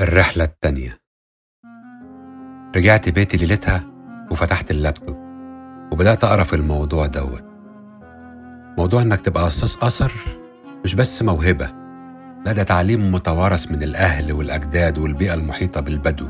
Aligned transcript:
الرحلة 0.00 0.44
التانية. 0.44 1.00
رجعت 2.76 3.08
بيتي 3.08 3.36
ليلتها 3.36 3.84
وفتحت 4.30 4.70
اللابتوب 4.70 5.16
وبدأت 5.92 6.24
أقرأ 6.24 6.44
في 6.44 6.56
الموضوع 6.56 7.06
دوت. 7.06 7.44
موضوع 8.78 9.02
إنك 9.02 9.20
تبقى 9.20 9.44
قصاص 9.44 9.82
أثر 9.82 10.12
مش 10.84 10.94
بس 10.94 11.22
موهبة 11.22 11.66
لا 12.46 12.52
ده 12.52 12.62
تعليم 12.62 13.12
متوارث 13.12 13.70
من 13.70 13.82
الأهل 13.82 14.32
والأجداد 14.32 14.98
والبيئة 14.98 15.34
المحيطة 15.34 15.80
بالبدو. 15.80 16.28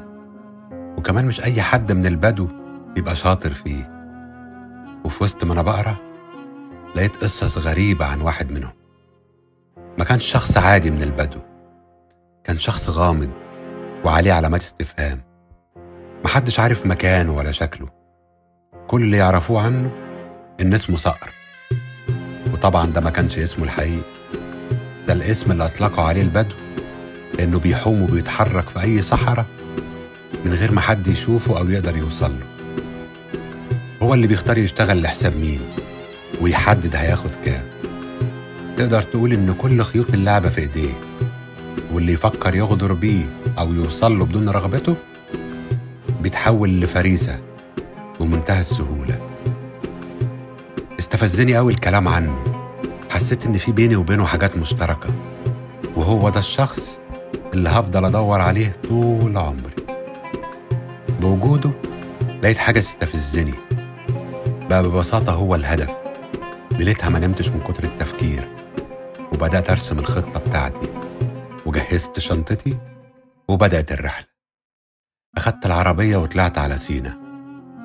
وكمان 0.99 1.25
مش 1.25 1.41
أي 1.45 1.63
حد 1.63 1.93
من 1.93 2.07
البدو 2.07 2.49
بيبقى 2.95 3.17
شاطر 3.17 3.53
فيه. 3.53 3.91
وفي 5.05 5.25
وسط 5.25 5.45
ما 5.45 5.53
أنا 5.53 5.63
بقرأ 5.63 5.97
لقيت 6.97 7.17
قصص 7.17 7.59
غريبة 7.59 8.07
عن 8.07 8.21
واحد 8.21 8.51
منهم. 8.53 8.73
ما 9.99 10.05
كانش 10.05 10.25
شخص 10.33 10.57
عادي 10.57 10.91
من 10.91 11.03
البدو 11.03 11.41
كان 12.45 12.59
شخص 12.59 12.91
غامض 12.91 13.46
وعليه 14.07 14.33
علامات 14.33 14.63
استفهام. 14.63 15.21
محدش 16.25 16.61
عارف 16.61 16.87
مكانه 16.87 17.33
ولا 17.37 17.53
شكله. 17.53 17.89
كل 18.89 19.03
اللي 19.03 19.17
يعرفوه 19.17 19.63
عنه 19.63 19.91
إن 20.61 20.75
اسمه 20.75 20.97
صقر. 20.97 21.31
وطبعا 22.53 22.87
ده 22.87 23.01
ما 23.01 23.11
كانش 23.11 23.39
اسمه 23.39 23.65
الحقيقي. 23.65 24.01
ده 25.07 25.13
الاسم 25.13 25.53
اللي 25.53 25.65
أطلقوا 25.65 26.05
عليه 26.05 26.23
البدو 26.23 26.55
لأنه 27.39 27.59
بيحوم 27.59 28.03
وبيتحرك 28.03 28.69
في 28.69 28.81
أي 28.83 29.03
صحراء 29.03 29.47
من 30.45 30.55
غير 30.55 30.73
ما 30.73 30.81
حد 30.81 31.07
يشوفه 31.07 31.59
أو 31.59 31.69
يقدر 31.69 31.97
يوصل 31.97 32.33
له. 32.33 32.47
هو 34.03 34.15
اللي 34.15 34.27
بيختار 34.27 34.59
يشتغل 34.59 35.03
لحساب 35.03 35.37
مين 35.37 35.61
ويحدد 36.41 36.97
هياخد 36.97 37.31
كام. 37.45 37.65
تقدر 38.77 39.03
تقول 39.03 39.33
إن 39.33 39.55
كل 39.55 39.83
خيوط 39.83 40.11
اللعبة 40.15 40.49
في 40.49 40.61
إيديه 40.61 40.95
واللي 41.93 42.13
يفكر 42.13 42.55
يغدر 42.55 42.93
بيه 42.93 43.25
أو 43.59 43.73
يوصل 43.73 44.19
له 44.19 44.25
بدون 44.25 44.49
رغبته 44.49 44.95
بيتحول 46.21 46.81
لفريسة 46.81 47.41
بمنتهى 48.21 48.61
السهولة. 48.61 49.21
استفزني 50.99 51.59
أوي 51.59 51.73
الكلام 51.73 52.09
عنه. 52.09 52.45
حسيت 53.11 53.47
إن 53.47 53.59
في 53.59 53.73
بيني 53.73 53.97
وبينه 53.97 54.25
حاجات 54.25 54.57
مشتركة 54.57 55.09
وهو 55.97 56.29
ده 56.29 56.41
الشخص 56.41 57.01
اللي 57.55 57.69
هفضل 57.69 58.05
أدور 58.05 58.41
عليه 58.41 58.73
طول 58.89 59.39
عمري. 59.39 59.75
بوجوده 61.21 61.71
لقيت 62.43 62.59
حاجة 62.59 62.81
تستفزني. 62.81 63.55
بقى 64.71 64.83
ببساطة 64.83 65.33
هو 65.33 65.55
الهدف. 65.55 65.91
ليلتها 66.73 67.09
ما 67.09 67.19
نمتش 67.19 67.49
من 67.49 67.61
كتر 67.61 67.85
التفكير 67.85 68.49
وبدأت 69.33 69.71
أرسم 69.71 69.99
الخطة 69.99 70.41
بتاعتي 70.41 70.89
وجهزت 71.67 72.19
شنطتي 72.19 72.77
وبدأت 73.49 73.93
الرحلة. 73.93 74.27
أخدت 75.37 75.67
العربية 75.67 76.17
وطلعت 76.17 76.59
على 76.59 76.79
سينا 76.79 77.19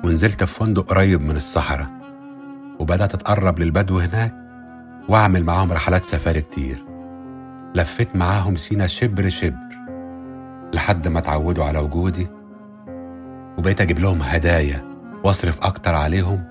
ونزلت 0.04 0.44
في 0.44 0.54
فندق 0.54 0.82
قريب 0.82 1.20
من 1.20 1.36
الصحراء 1.36 1.90
وبدأت 2.80 3.14
أتقرب 3.14 3.58
للبدو 3.58 3.98
هناك 3.98 4.34
وأعمل 5.08 5.44
معاهم 5.44 5.72
رحلات 5.72 6.04
سفاري 6.04 6.40
كتير. 6.40 6.84
لفيت 7.74 8.16
معاهم 8.16 8.56
سينا 8.56 8.86
شبر 8.86 9.28
شبر 9.28 9.72
لحد 10.74 11.08
ما 11.08 11.18
اتعودوا 11.18 11.64
على 11.64 11.78
وجودي 11.78 12.28
وبقيت 13.58 13.80
أجيب 13.80 13.98
لهم 13.98 14.22
هدايا 14.22 14.84
وأصرف 15.24 15.66
أكتر 15.66 15.94
عليهم 15.94 16.44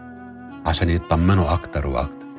عشان 0.65 0.89
يطمنوا 0.89 1.53
أكتر 1.53 1.87
وأكتر. 1.87 2.30